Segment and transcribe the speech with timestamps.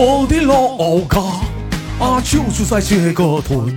[0.00, 1.20] 我的老家
[1.98, 3.76] 啊，就住在这个屯。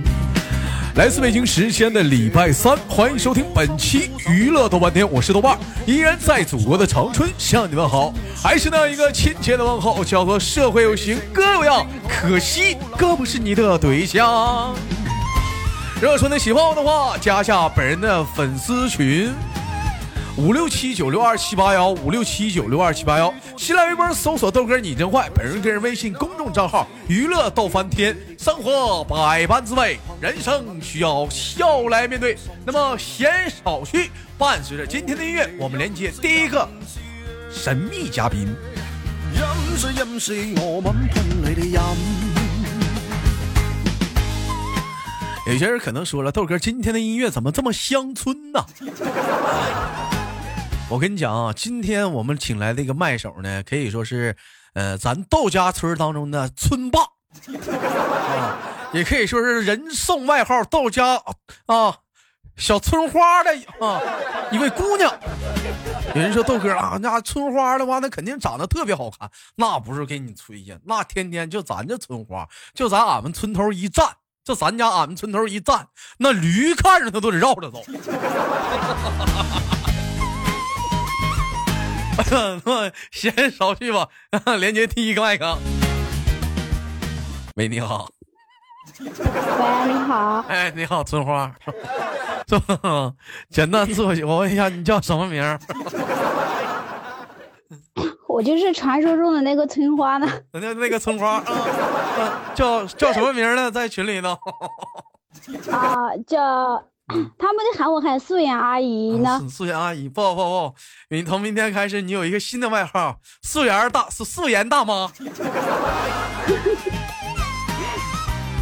[0.94, 14.72] 来自北京时间的礼拜三，欢迎收听本期娱乐豆瓣天，我是豆瓣，依然在祖国的长春向你们好，还是那一个亲切的问候，叫做社会有型哥有样，可惜哥不是你的对象。
[16.00, 19.32] 如果说你喜欢我的话，加下本人的粉丝群。
[20.42, 32.36] 五六七九六二七八幺，五六七九六二七八幺，新浪微博搜索豆哥你真坏，本人个人微信公众账号娱乐逗翻天，生活百般滋味，人生需要笑来面对。
[32.66, 36.68] 那么闲少叙，伴随着今天的音乐，我们连接第一个
[37.48, 38.48] 神秘嘉宾。
[45.46, 48.66] 有些人可能说了，豆哥今天的音乐怎么这么乡村呢？
[50.92, 54.36] 我跟你讲啊，今天我们请来的一个麦手呢，可以说是，
[54.74, 58.58] 呃，咱窦家村当中的村霸，啊，
[58.92, 61.14] 也可以说是人送外号“窦家
[61.64, 61.96] 啊
[62.56, 64.02] 小村花”的啊
[64.52, 65.10] 一位姑娘。
[66.14, 74.06] 有人说豆哥啊，那村花的话，那肯定长得特别好看，那不是给你吹呀，那天天就咱这村花，就咱俺们村头一站，
[74.44, 77.82] 就咱家俺们村头一站，那驴看着他都得绕着走。
[83.10, 84.08] 先少去吧，
[84.58, 85.56] 连接第一个麦克。
[87.56, 88.08] 喂，你好。
[89.00, 89.06] 喂，
[89.86, 90.44] 你好。
[90.48, 91.50] 哎，你好，春花。
[92.46, 92.60] 这
[93.48, 95.58] 简单自我，我问一下，你叫什么名？
[98.28, 100.26] 我就是传说中的那个村花呢。
[100.52, 101.44] 那那个村花啊，
[102.54, 103.70] 叫叫什么名呢？
[103.70, 104.36] 在群里呢。
[105.70, 106.82] 啊，叫。
[107.38, 109.40] 他们就喊我喊素颜阿姨呢。
[109.48, 110.74] 素颜阿姨，不不不，
[111.10, 115.10] 你从明天开始，你有一个新的外号，素颜大素素颜大妈。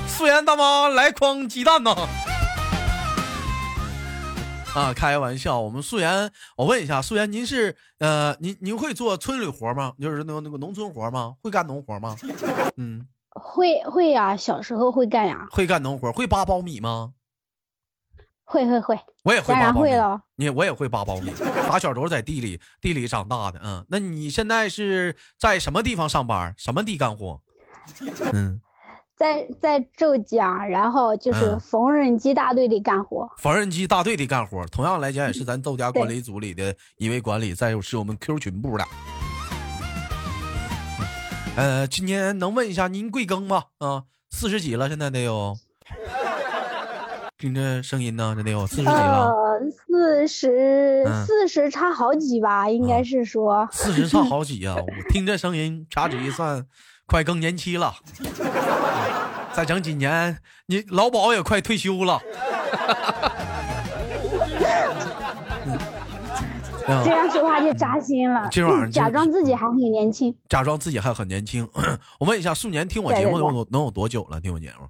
[0.07, 1.95] 素颜大妈来筐鸡蛋呢。
[4.75, 9.93] 啊，开玩笑，我们素颜，我问一下，素颜，您是呃，您您会做村里活吗？
[10.01, 11.35] 就是那个那个农村活吗？
[11.43, 12.15] 会干农活吗？
[12.77, 15.49] 嗯，会会呀，小时候会干呀。
[15.51, 17.11] 会干农活，会扒苞米吗？
[18.51, 20.21] 会会会，我也会扒苞米。
[20.35, 21.33] 你我也会扒苞米，
[21.69, 23.61] 打小都是在地里地里长大的。
[23.63, 26.53] 嗯，那你现在是在什么地方上班？
[26.59, 27.41] 什么地干活？
[28.33, 28.61] 嗯，
[29.17, 33.31] 在在浙江，然后就是缝纫机大队里干活。
[33.39, 38.85] 缝纫机大队里干活，同样来讲也是咱豆家管理组里的一位管理，再就是我们 Q 群部的。
[41.57, 43.67] 呃，今年能问一下您贵庚吗？
[43.79, 45.57] 啊，四十几了，现在得有。
[47.41, 49.33] 听这声音呢，真的有四十几了。
[49.89, 53.67] 四十四十差好几吧，应该是说。
[53.73, 54.77] 四十差好几啊！
[54.77, 56.67] 我听这声音，掐指一算，
[57.07, 57.95] 快更年期了。
[59.57, 60.37] 再整几年，
[60.67, 62.21] 你老保也快退休了。
[66.87, 68.47] 这样说话就扎心了。
[68.51, 70.37] 今晚上假装自己还很年轻。
[70.51, 71.67] 假装自己还很年轻。
[72.21, 74.39] 我问一下，素年听我节目能有能有多久了？
[74.43, 74.87] 听我节目。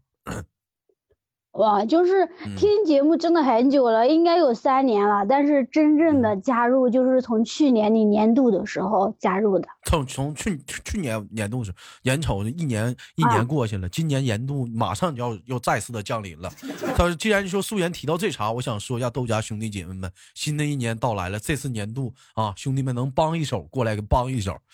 [1.52, 5.26] 哇，就是听节目真的很久了，应该有三年了。
[5.28, 9.66] 但是真正的加入就是从去年你年度的时候加入的。
[9.84, 11.72] 从从去去年年度是，
[12.02, 16.48] 眼瞅着一年一年过去了，今年年度马上就要又再次的降临了。
[16.96, 24.56] 但是：“既然说素颜提到这茬，我想说一下豆家兄弟姐妹们，新的一年到来了，这次年度啊，兄弟们能帮一手过来给帮一手。”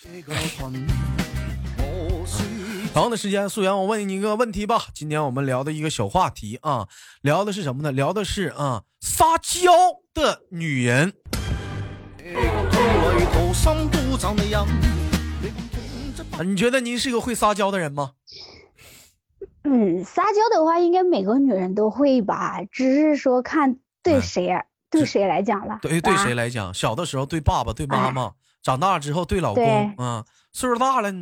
[2.96, 4.86] 同样的时间，素颜，我问你一个问题吧。
[4.94, 6.88] 今天我们聊的一个小话题啊，
[7.20, 7.92] 聊的是什么呢？
[7.92, 9.70] 聊的是啊，撒娇
[10.14, 11.12] 的女人。
[16.42, 18.12] 你觉得您是一个会撒娇的人吗？
[19.64, 24.48] 嗯，撒娇的话，应该每个女人都会吧，只是说看对谁，
[24.88, 25.80] 对谁来讲了。
[25.82, 26.72] 对对谁来讲？
[26.72, 28.32] 小的时候对爸爸、对妈妈，
[28.62, 31.12] 长大之后对老公，嗯，岁数大了。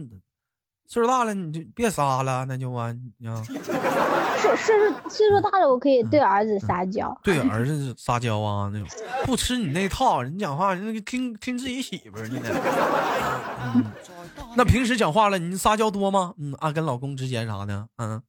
[0.87, 2.95] 岁数大了你就别撒了，那就完
[3.27, 3.43] 啊。
[3.43, 3.57] 岁
[4.57, 7.19] 岁数岁数大了，我可以对儿子撒娇。
[7.23, 8.87] 对儿子撒娇啊，那种
[9.25, 10.23] 不吃你那套。
[10.23, 12.41] 你讲话那个听听自己媳妇儿呢。
[13.75, 13.85] 嗯，
[14.57, 16.35] 那平时讲话了，你撒娇多吗？
[16.39, 18.23] 嗯，啊，跟老公之间啥的，嗯，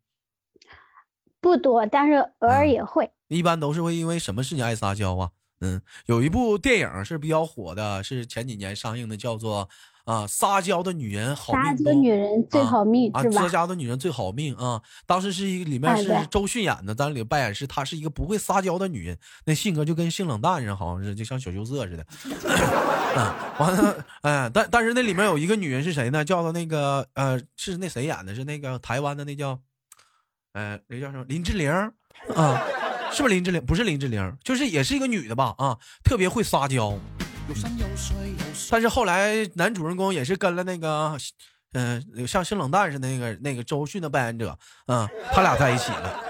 [1.42, 3.12] 不多，但是偶尔也会。
[3.28, 5.30] 一般都是会因为什么事情爱撒娇啊？
[5.60, 9.70] 嗯，有一部电影是比较火的，是前几年上映的，叫做。
[10.06, 11.84] 啊，撒娇的女人好命撒。
[11.84, 13.50] 娇女人最好命啊，撒？
[13.50, 14.82] 娇的女人最好命啊！
[15.06, 22.06] 当时是一个里面是周迅演的，当里扮演是她是一个不会撒娇的女人，那性格就跟性冷淡似的，好像是就像小羞涩似的。
[23.20, 26.24] 啊，完了，哎，但但是那里面有一个女人是谁呢？
[26.24, 28.36] 叫做那个呃，是那谁演的？
[28.36, 29.60] 是那个台湾的那叫，
[30.54, 31.72] 呃，那叫什么林志玲
[32.36, 32.62] 啊？
[33.12, 33.66] 是不是林志玲？
[33.66, 35.56] 不是林志玲，就是也是一个女的吧？
[35.58, 36.96] 啊，特别会撒娇。
[38.70, 41.18] 但是后来男主人公也是跟了那个，
[41.74, 44.58] 嗯、像性冷淡似的那个那个周迅的扮演者，
[44.88, 46.22] 嗯，他俩在一起了。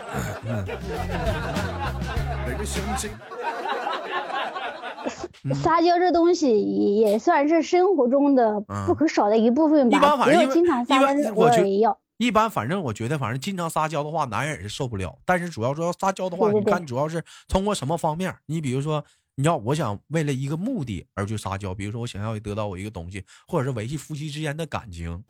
[5.53, 10.17] 撒娇这东西也也算是生活中的嗯不可少的一部分吧一般。
[10.17, 11.97] 反正因为不要经常撒娇。
[12.17, 15.17] 一般反正我觉得，反正经常撒娇的话，男人也是受不了。
[15.25, 18.33] 但是主要说要撒娇的话，对对对你看主要是通过什么方面？
[18.45, 19.03] 你比如说，
[19.35, 25.23] 你要我想为了一个目的而去撒娇，比如说我想要得到我一个东西，或者是维系夫妻之间的感情。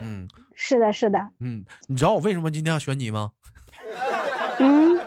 [0.00, 3.32] 嗯是的，是的，嗯，你知道我为什么今天要选你吗？
[4.58, 4.98] 嗯，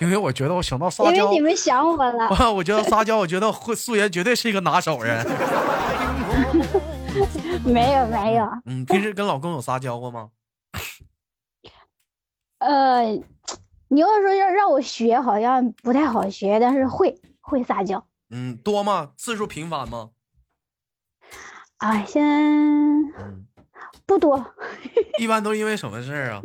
[0.00, 2.28] 因为我觉得我想到撒娇因为你，们想我了。
[2.28, 5.24] 啊，我觉得撒娇，我觉得会素颜绝对是一个拿手人。
[7.64, 10.30] 没有没有，嗯，平时跟老公有撒娇过吗？
[12.58, 13.04] 呃，
[13.92, 18.06] 你要说要让我学，好像不太好学，但是会会撒娇。
[18.30, 19.10] 嗯，多吗？
[19.16, 20.10] 次数频繁吗？
[21.78, 22.22] 啊，先
[23.18, 23.48] 嗯，
[24.06, 24.54] 不多。
[25.18, 26.40] 一般都因为什么事儿啊？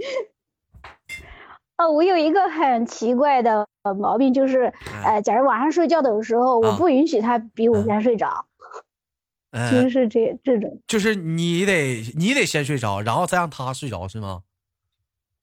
[1.77, 8.48] 哦，我有一个很奇怪的呃毛病，就是呃，假如晚上睡觉的时候，啊我不允许他比我先睡着，
[9.51, 10.81] 其嗯实，是这这种。
[10.88, 14.41] 就是你得你得先睡着，然后再让他睡着是吗？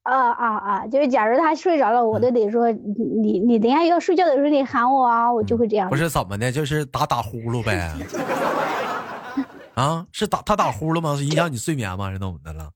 [0.03, 0.87] 啊啊啊！
[0.89, 5.97] 就是假如他睡着了，我都得说你你你等一下要睡觉的时候你喊我啊，我就会这样不。
[5.97, 7.95] 是怎么的，就是打打呼噜呗。
[9.75, 11.17] 啊，是打他打呼噜吗？
[11.17, 12.11] 是影响你睡眠吗？
[12.11, 12.71] 是怎么的了？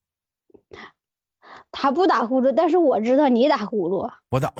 [1.72, 4.08] 他不打呼噜，但是我知道你打呼噜。
[4.30, 4.50] 我打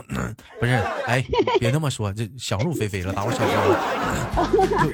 [0.61, 0.73] 不是，
[1.07, 1.25] 哎，
[1.59, 3.57] 别那么说，这想入非非了，打会儿小声。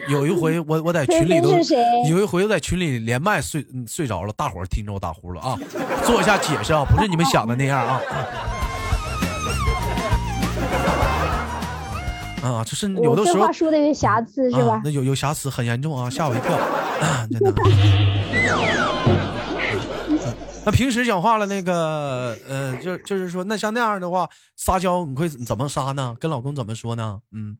[0.08, 5.58] 有有一回我我在群里都是谁有一回我在群里连麦睡嗯睡着了，大伙儿听着我打呼噜啊，
[6.04, 8.00] 做一下解释啊，不是你们想的那样啊。
[12.42, 14.82] 啊，就是有的时候话说的有瑕疵是吧啊？？
[14.84, 17.52] 那有有瑕疵，很严重啊，吓我一跳，啊、真的。
[20.64, 26.16] 那平时讲话了，那个，呃，就就是说，那像那样的话，撒娇你会怎么撒呢？
[26.20, 27.20] 跟老公怎么说呢？
[27.32, 27.58] 嗯，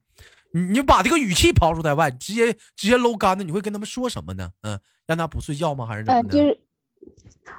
[0.55, 4.51] 你你把这个语气抛出在外，直接直接搂干的，你会跟他们说什么呢？
[4.63, 5.85] 嗯，让他不睡觉吗？
[5.85, 6.39] 还是怎呃，么的？
[6.39, 6.61] 就是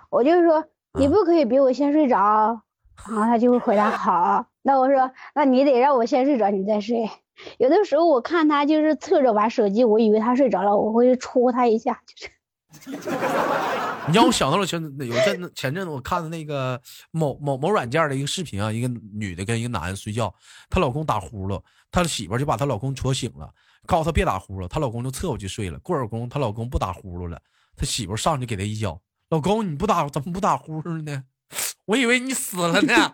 [0.09, 0.63] 我就是说
[0.93, 2.61] 你嗯不可以比我先睡着，
[3.09, 4.45] 然后他就会回答好。
[4.61, 7.09] 那我说那你得让我先睡着，你再睡。
[7.57, 12.31] 有的时候我看他就是侧着玩手机，我以为他睡着了，我会戳他一下，就是
[14.07, 16.81] 你让我想到了前有阵子前阵子我看的那个
[17.11, 20.33] 某某某软件的一个视频啊，一个女的跟一个男的睡觉，
[20.69, 21.61] 她老公打呼噜，
[21.91, 23.49] 她媳妇就把她老公戳醒了，
[23.85, 25.79] 告诉她别打呼噜，她老公就侧过去睡了。
[25.79, 27.39] 过会儿，她老公不打呼噜了，
[27.77, 28.99] 她媳妇上去给他一脚，
[29.29, 31.23] 老公你不打怎么不打呼噜呢？
[31.85, 33.13] 我以为你死了呢。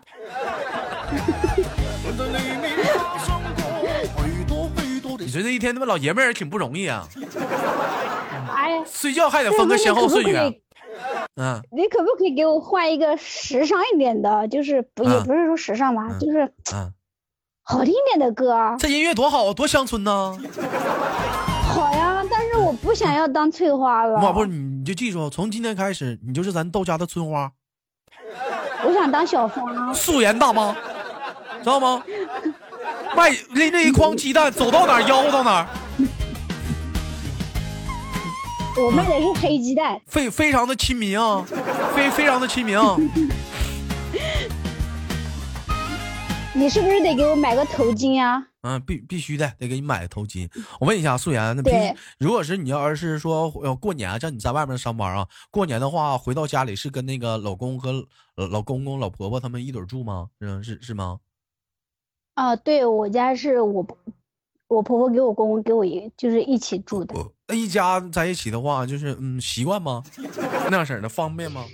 [5.18, 7.06] 你说这一天他妈老爷们儿也挺不容易啊，
[8.54, 10.32] 哎呀，睡觉还得分个先后顺序。
[11.36, 14.46] 嗯你可不可以给我换一个时尚一点的？
[14.48, 16.42] 就是不也嗯不是说时尚吧，嗯就是
[16.74, 16.92] 嗯，
[17.62, 18.76] 好听点的歌啊。
[18.78, 20.36] 这音乐多好啊，多乡村呐！
[21.72, 27.50] 好呀，但是我不想要当翠花了，妈不你，你就记住，从今天开始，你就是咱豆家的村花，
[28.84, 29.94] 我想当小芳。
[29.94, 30.74] 素颜大妈，
[31.62, 32.02] 知道吗？
[33.16, 35.66] 卖拎着一筐鸡蛋，走到哪儿吆到哪儿，
[38.82, 41.44] 我卖的是黑鸡蛋， 非非常的亲民啊，
[41.94, 42.96] 非非常的亲民啊。
[46.52, 48.46] 你是不是得给我买个头巾呀？
[48.62, 50.50] 嗯，必必须的，得给你买个头巾。
[50.78, 58.06] 我问一下素颜，那平时对如果是你要是说呃过年，像你在外面上班啊，过年的话回到家里是跟那个老公和
[58.36, 60.28] 呃老公公、老婆婆他们一堆住吗？
[60.40, 61.20] 嗯，是是吗？
[62.34, 63.96] 啊，对我家是我婆
[64.70, 70.00] 我婆婆给我公公给我一就是一起住的，呃那一家在一起的话，就是嗯习惯吗？
[70.70, 71.66] 那样式儿的方便吗？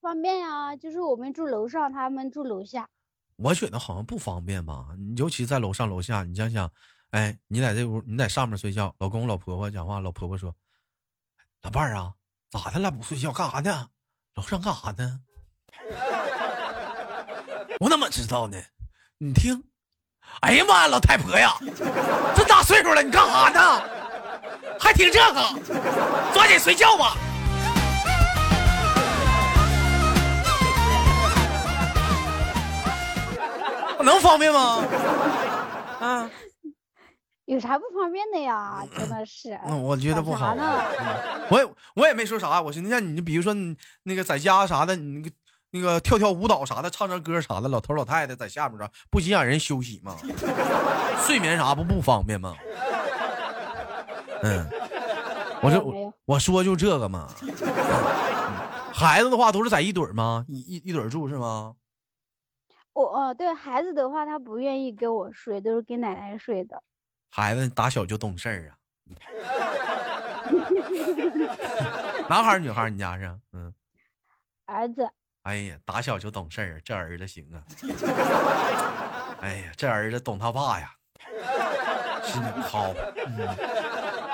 [0.00, 0.76] 方便呀。
[0.76, 2.88] 就是我们住楼上，他们住楼下。
[3.36, 6.70] 我觉得好像不方便吧，你尤其在楼上楼下，你想想，
[7.10, 10.54] 哎，你在这屋，你在上面睡觉，老公老婆婆讲话，老婆婆说
[11.62, 12.14] ：“老伴儿啊，
[12.50, 12.88] 咋的了？
[12.92, 13.88] 不睡觉干啥呢？
[14.36, 15.20] 楼上干啥呢？”
[17.80, 18.56] 我怎么知道呢？
[19.18, 19.64] 你听，
[20.40, 21.54] 哎呀妈呀，老太婆呀，
[22.34, 23.82] 这大岁数了，你干啥呢？
[24.80, 25.42] 还听这个？
[26.34, 27.16] 抓紧睡觉吧。
[34.02, 34.84] 能方便吗？
[36.00, 36.28] 啊，
[37.46, 38.82] 有啥不方便的呀？
[38.98, 39.56] 真的是。
[39.64, 40.56] 嗯，我觉得不好。
[41.48, 45.30] 我也我也没说啥，我寻思像你，比如说你那个在家啥的，你
[45.74, 50.14] 那个跳跳舞蹈啥的，唱唱歌啥的，老头老太太在下面啥，不影响人休息吗？
[51.26, 52.54] 睡眠啥不不方便吗？
[54.44, 54.68] 嗯，
[55.62, 57.26] 我这没有没有我说就这个嘛。
[58.92, 60.44] 孩子的话都是在一堆儿吗？
[60.46, 61.74] 一一一堆儿住是吗？
[62.92, 66.82] 我哦，对孩子的话，他不愿意跟我睡，都是跟奶奶睡的。
[67.30, 68.76] 孩子打小就懂事儿啊。
[72.28, 72.90] 男孩儿女孩儿？
[72.90, 73.34] 你家是？
[73.54, 73.72] 嗯。
[74.66, 75.08] 儿子，
[75.42, 77.62] 哎呀，打小就懂事儿，这儿子行啊！
[79.40, 80.92] 哎呀，这儿子懂他爸呀，
[82.22, 82.94] 是好。
[83.26, 83.48] 嗯，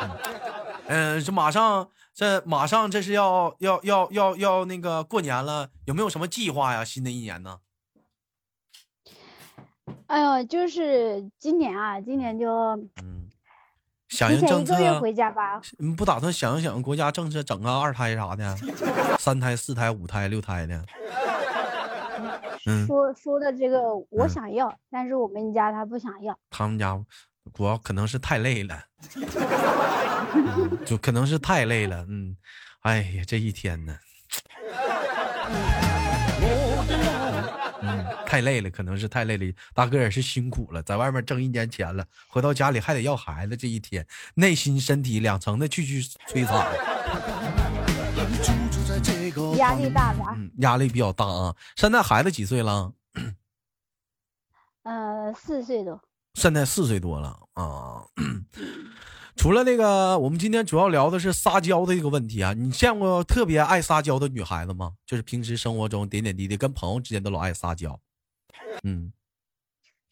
[0.00, 0.10] 嗯
[0.88, 6.84] 嗯，这马上，这马上这是要要要要要那个过年了，有没有什么计划呀？
[6.84, 7.60] 新的一年呢？
[10.08, 12.50] 哎呦，就是今年啊，今年就
[13.02, 13.17] 嗯，
[14.18, 15.60] 响提前应政策啊一个月回家吧。
[15.78, 18.56] 你不打算响应响应国家政策，整个二胎啥的，
[19.18, 20.84] 三胎、四胎、五胎、六胎的？
[22.66, 26.36] 嗯，说说的这个我嗯想要，但是我们家他不想要。
[26.50, 27.00] 他们家
[27.54, 28.82] 主要可能是太累了，
[30.34, 32.04] 嗯就可能是太累了。
[32.08, 32.36] 嗯，
[32.80, 33.96] 哎呀，这一天呢，
[38.28, 39.50] 太累了，可能是太累了。
[39.72, 46.68] 大哥也是辛苦了，在外面挣一年钱了，回到家里还得要孩子，这一天内心身体两层的去去摧残，
[49.56, 50.34] 压力大吧？
[50.36, 51.56] 嗯，压力比较大啊。
[51.74, 52.92] 现在孩子几岁了？
[54.82, 55.98] 呃，四岁多。
[56.34, 58.04] 现在四岁多了啊。
[59.36, 62.52] 除了那个，我们今天主要聊的是撒娇的一个问题啊。
[62.52, 64.92] 你见过特别爱撒娇的女孩子吗？
[65.06, 67.98] 就是平时生活中点点滴滴，跟朋友之间都老爱撒娇。
[68.84, 69.12] 嗯，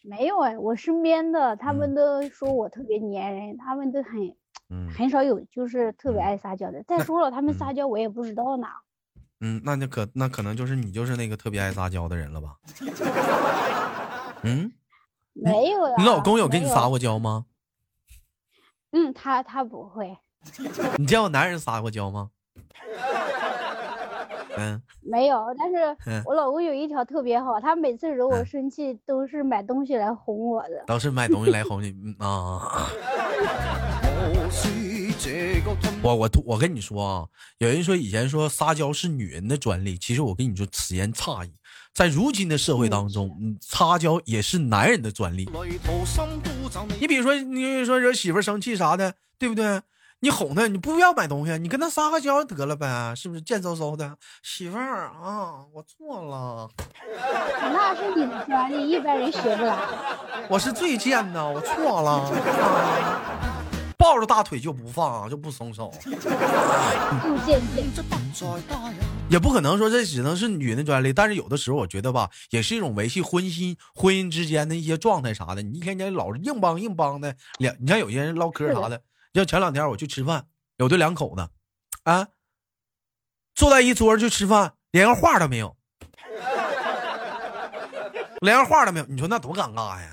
[0.03, 4.35] 没有哎，我身边的他嗯们都说我特别粘人，他们都很
[4.71, 6.83] 嗯很少有就是特别嗯爱撒娇的。
[6.85, 8.67] 再说了，他们嗯撒娇我也不知道呢。
[9.41, 12.57] 嗯，那就可那可能就是你就是那个特别爱撒娇的人了吧？
[14.43, 14.73] 嗯，
[15.35, 15.95] 没有呀。
[15.99, 16.89] 你老公有跟你撒？
[16.89, 17.47] 过娇吗？
[18.93, 20.17] 嗯，他他不会，
[20.97, 22.31] 你见过男人撒过娇吗？
[24.59, 25.45] 嗯，没有。
[25.59, 25.71] 但
[26.07, 30.85] 嗯是我老公有一条特别好，他每次惹我嗯生气都是买东西来哄我的。
[30.87, 32.89] 都是买东西来哄你嗯啊。
[36.03, 37.27] 我我我跟你说啊，
[37.59, 41.53] 有人说以前说撒娇是女人的专利，其实我跟你说此言差矣，
[41.93, 45.49] 在如今的社会当中，嗯，撒娇也是男人的专利。
[47.01, 49.81] 你比如说，你说惹媳妇生气啥的，对不对？
[50.27, 53.41] 你哄他，你不要买东西，你跟他撒个娇得了呗，是不是？
[53.41, 56.69] 贱嗖嗖的，媳妇儿啊，我错了，
[57.73, 59.79] 那是你的专利，一般人学不来。
[60.49, 62.11] 我是最贱的，我错了。
[62.11, 63.63] 啊
[63.99, 65.93] 抱着大腿就不放，就不松手。
[69.29, 75.63] 也不可能说这只能是女人的专利，但是有的时候我觉得吧，也是一种维系婚姻婚姻之间的一些状态啥的。
[75.63, 79.01] 你一天天老是硬邦硬邦的，两你看有些人唠嗑啥的，
[79.37, 81.49] 像前两天我去吃饭，有对两口子，
[82.05, 82.29] 啊，
[83.55, 85.77] 坐在一桌就吃饭，连个话都没有，
[88.41, 90.11] 连个话都没有，你说那多尴尬呀？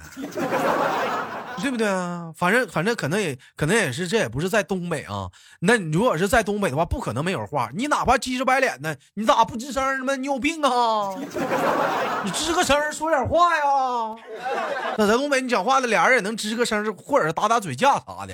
[1.62, 2.32] 对不对啊？
[2.36, 5.30] 反正反正可能也可能也是，这也不是在东北啊。
[5.60, 7.70] 那你如果是在东北的话，不可能没有话。
[7.74, 10.18] 你哪怕鸡着白脸的，你咋不吱声儿呢？
[10.18, 11.16] 你有病啊！
[12.26, 14.16] 你吱个声儿说点话呀。
[14.98, 18.34] 那在东北，你讲话的俩人也能吱个声儿，或者是打打嘴架啥的。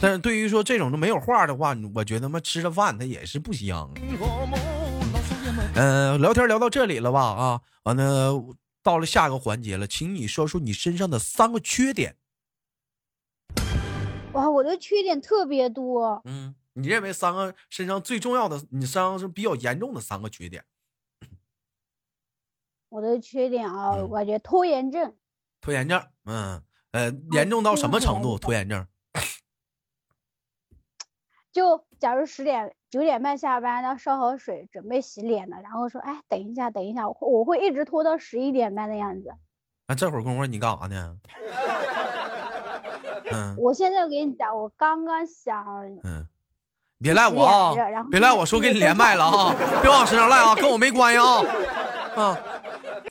[0.00, 3.90] 但是对于说这种都没有话的话，我觉得嘛吃着饭他也是不香。
[5.74, 7.20] 嗯、聊天聊到这里了吧？
[7.20, 8.32] 啊，完了，
[8.86, 12.14] 到了下个环节了，请你说出你身上的三个缺点。
[14.32, 16.22] 哇，我的缺点特别多。
[16.24, 20.64] 嗯，你认为三个身上最重要的，你身上是比较严重的三个缺点？
[22.90, 25.16] 我的缺点啊，嗯我觉得拖延症。
[25.60, 26.62] 拖延症，嗯，
[26.92, 28.38] 呃，严重到什么程度？
[28.38, 28.86] 拖延症，
[31.56, 39.32] 就假如十点九点半下班，然后烧好水准备洗脸了，然后说哎等一下等一下，我会我会一直拖到十一点半的样子。
[39.88, 41.16] 那、这会儿功夫你干啥呢？
[43.32, 45.64] 嗯我现在我跟你讲，我刚刚想
[46.04, 46.26] 嗯，
[46.98, 47.72] 别赖我啊！
[48.10, 49.54] 别赖我说给你连麦了啊！
[49.80, 51.24] 别往身上赖啊，跟我没关系啊！
[52.22, 52.38] 啊，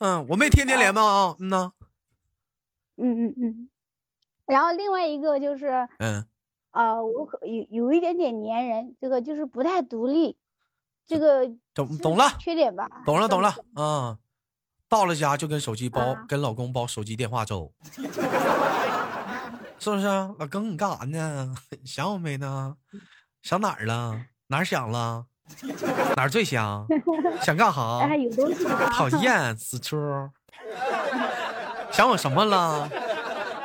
[0.02, 1.72] 嗯，我没天天连麦啊，嗯呐，
[2.98, 3.70] 嗯嗯嗯，
[4.46, 6.24] 然后另外一个就是，嗯，
[6.75, 10.38] 呃，我可有有一点点粘人，这个就是不太独立，
[11.08, 12.86] 这个懂懂了缺点吧？
[13.05, 14.17] 懂了懂了啊，嗯，
[14.89, 17.72] 到了家就跟手机包，啊跟老公包手机电话粥，
[19.79, 20.36] 是不是啊？
[20.38, 21.55] 老公，你干啥呢？
[21.86, 22.75] 想我没呢？
[23.41, 24.20] 想哪儿了？
[24.48, 25.25] 哪儿想了？
[26.17, 26.86] 哪儿最想？
[27.41, 28.15] 想干算哎，啥？
[28.17, 29.96] 有东西啊讨厌，死猪！
[31.91, 32.89] 想我什么了？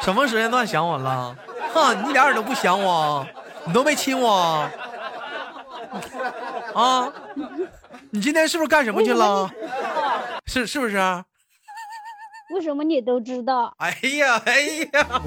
[0.00, 1.37] 什么时间段想我了？
[1.73, 3.27] 哼，你一点儿都不想我，
[3.67, 4.69] 你都没亲我
[6.75, 7.12] 啊！
[8.11, 9.50] 你今天是不是干什么去了？
[10.47, 10.97] 是是不是？
[12.55, 13.73] 为什么你都知道？
[13.79, 14.61] 哎呀，哎
[14.93, 15.23] 呀！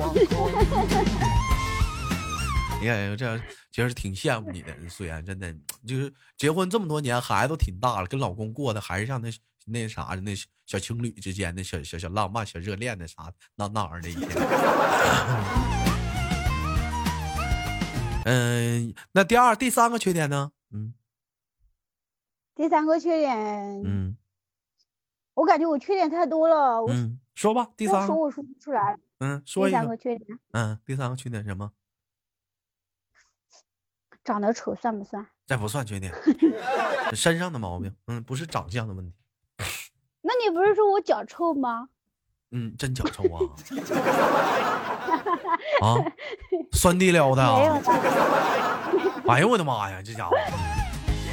[2.82, 3.40] 你看，这
[3.72, 5.54] 其实挺羡慕你的，虽然真的
[5.88, 9.30] 就是结婚这么多年，孩子都挺大了，跟老公过的还是像那
[9.66, 10.36] 那啥的那
[10.66, 14.30] 小情侣之间的小小小浪漫、小热恋的啥那那玩意儿的一天。
[18.26, 20.52] 嗯，那第二、第三个缺点呢？
[20.72, 20.94] 嗯
[22.56, 24.16] 第三个缺点，嗯
[25.34, 29.00] 我感觉我缺点太多了，我嗯，说吧，第三个，说我说不出来。
[29.20, 31.72] 嗯，说一个第三个，缺点，嗯，第三个缺点什么？
[34.24, 35.26] 长得丑算不算？
[35.48, 36.14] 这不算缺点，
[37.10, 39.16] 是身上的毛病，嗯，不是长相的问题。
[40.22, 41.90] 那你不是说我脚臭吗？
[42.54, 43.40] 嗯，真脚臭啊！
[45.82, 45.98] 啊，
[46.72, 47.82] 酸地撩的啊！
[49.28, 50.38] 哎呦我的妈呀，这家伙！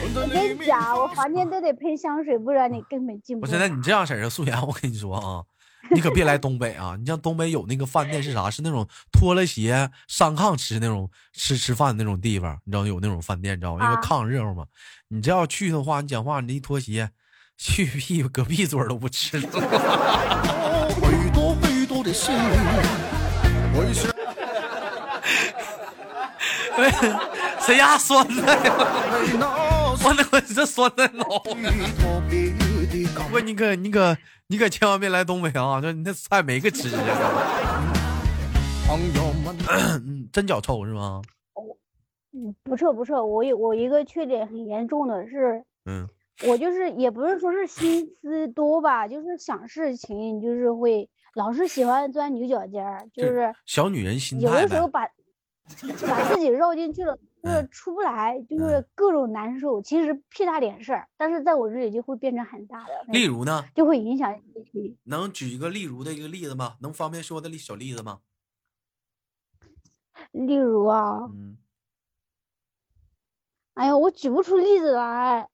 [0.03, 3.53] 我跟你讲，我房间都得喷香水，不然你根本进不来。
[3.53, 5.45] 我现在你这样式儿的素颜，我跟你说啊，
[5.91, 6.97] 你可别来东北啊！
[6.99, 8.49] 你像东北有那个饭店是啥？
[8.51, 13.85] 是那种脱了鞋上炕吃那种吃吃饭那种地方，你知道有那种饭店，你知道吗？
[13.85, 14.65] 因为啊炕热乎嘛。
[15.09, 17.11] 你这要去的话，你讲话你一脱鞋，
[17.59, 19.49] 去屁隔壁桌都不吃了。
[22.11, 22.35] 的心，
[23.79, 24.11] 为 什
[27.61, 28.75] 谁家酸菜呀？
[30.03, 31.41] 我那我这酸菜老。
[31.55, 32.51] 许特别
[32.87, 34.17] 的感不，你可你可
[34.49, 35.81] 你可千万别来东北啊！
[35.81, 36.99] 这你那菜没个吃的！
[38.89, 41.23] 朋友们，嗯，真脚臭是吗？
[42.33, 46.09] 嗯，不臭不臭，我有我一个缺点很严重的是，嗯
[46.49, 54.69] 我就是也不是说是心思多吧，就是想事情就是会老是喜欢钻牛角尖儿，就就是小女人心有态有。
[54.69, 55.07] 的时候把
[56.09, 59.81] 把自己绕进去了， 就是嗯出不来，就是各种难受。
[59.81, 64.35] 其实屁大点事儿，但是在我这里就会变成很大的，例如呢，就会影响。
[65.05, 66.77] 能举一个例如的一个例子吗？
[66.81, 68.21] 能方便说的例小例子吗？
[70.33, 71.57] 例如啊，嗯，
[73.75, 75.49] 哎呀，我举不出例子来。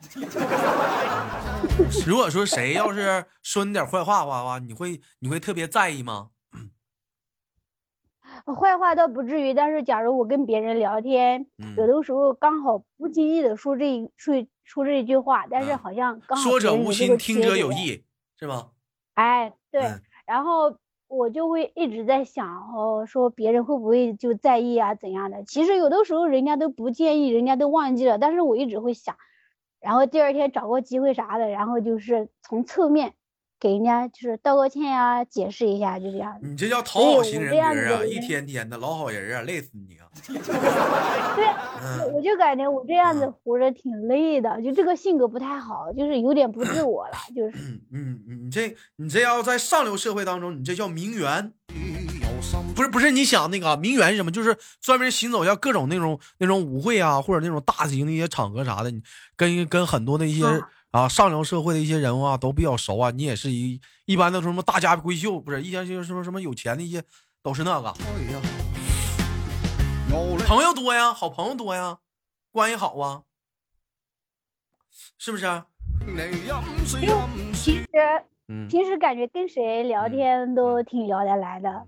[2.06, 6.30] 如果说谁要是说你点坏话的话，你会你会特别在意吗？
[8.58, 14.34] 坏话倒不至于，但是假如我跟别人聊天，嗯有的时候刚好不经意的说这一说
[14.64, 17.70] 说这一句话，但是嗯好像刚好说者无心，听者有。
[17.70, 18.04] 意，
[18.38, 18.70] 是吗？
[19.14, 20.74] 哎，对，嗯然后
[21.08, 25.42] 我就会一直在想，哦，说别人会不会就在意啊，怎样的？
[25.44, 29.14] 其实有的时候人家都不介意，人家都忘记了，但是我一直会想，
[29.80, 33.14] 然后第二天找个机会啥的，然后就是从侧面
[33.58, 36.38] 给人家就是道个歉呀、解释一下，就这样。
[36.42, 38.04] 你这叫讨好型人格啊！
[38.04, 40.06] 一天天的老好人啊，累死你啊！
[41.36, 41.46] 对，
[41.82, 47.56] 嗯我就感觉我这样子嗯活着挺累的，就这个性格不太好，就是有点不自我了，就是。
[47.58, 51.52] 嗯嗯，嗯你这你这要在上流社会当中，你这叫名媛。
[52.74, 54.30] 不是不是，你想那个名媛是什么？
[54.30, 59.02] 就是专门行走下各种那种那种舞会啊，或者那种大型的一些场合啥的，你
[59.36, 63.10] 跟跟很多的一些啊啊上流社会的一些人物啊都比较熟啊。
[63.10, 67.02] 你也是一一般的什么大家闺秀，不是一些就是什么什么有钱的一些
[67.42, 67.94] 都是那个
[70.46, 71.98] 朋友多呀，好朋友多呀，
[72.50, 73.22] 关系好啊，
[75.18, 75.66] 是不是啊？
[76.06, 76.12] 你
[76.48, 77.86] 飲水飲水，其实
[78.48, 81.86] 嗯，平时感觉跟谁聊嗯天都挺聊得来的，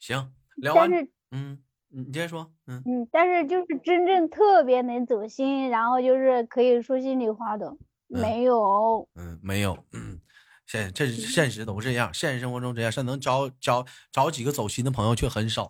[0.00, 1.58] 行，聊完但，是嗯，
[1.88, 7.76] 你接着说，嗯，嗯，但是就是真正特别能走心，然后就是可以说心里话的
[8.08, 9.06] 没有。
[9.14, 10.18] 嗯，没有，嗯，
[10.66, 15.64] 现这是现实都这样，现实生活中这样，是能找找找几个走心的朋友却很少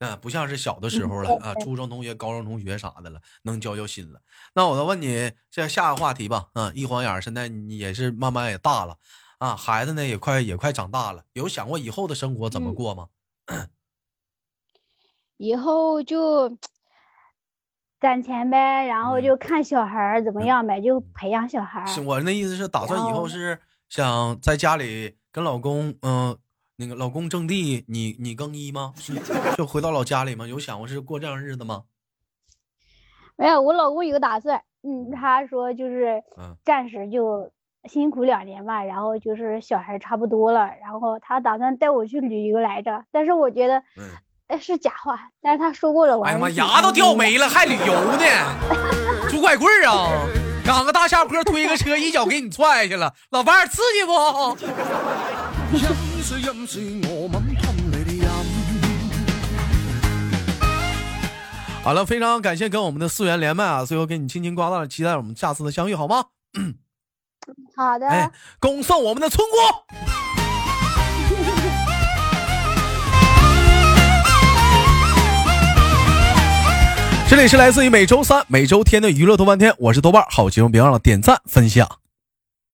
[0.00, 4.20] 了，啊，不像是小的时候了啊，初中同学、高中同学啥的了，能交交心了。
[4.54, 8.96] 那我再问你，这下个话题吧，啊，一晃眼现在你也是慢慢也大了，
[9.38, 13.08] 啊，孩子呢也快也快长大了，有想过以后的生活怎么嗯过吗？
[15.38, 16.56] 以后就
[18.00, 21.86] 攒钱呗，然后嗯就看小孩儿怎么样呗，就培养小孩儿。
[21.86, 23.58] 是我那意思是打算以后后是
[23.88, 26.38] 想在家里跟老公，嗯、
[26.76, 28.92] 那个老公种地，你你更衣吗？
[28.96, 29.14] 是
[29.56, 30.46] 就回到老家里吗？
[30.46, 31.84] 有想过是过这样日子吗？
[33.36, 37.50] 没有，我老公有个打算，嗯，他说就是嗯暂时就
[37.84, 43.82] 辛苦两年吧，然后就是小孩差不多了，然后他打算带我去旅游来着，但是我觉得，
[44.60, 48.18] 是假话，但是他说过了，我哎呀妈，牙都掉没了，还旅游呢？
[49.30, 50.10] 拄拐棍儿啊！
[50.64, 54.12] 赶个大下坡推个车，一脚给你踹下去了，老伴儿刺激不？
[61.82, 63.82] 好了，非常感谢跟我们的四元连麦啊！
[63.84, 66.26] 最后给你輕輕掛斷了，期待我们下次的相遇，好嗎？
[67.76, 69.54] 好的，哎，恭送我们的村姑。
[77.30, 81.86] 这里是来自于每周三、每周天的娱乐多半天，我是豆瓣，好节目别忘了点赞分享。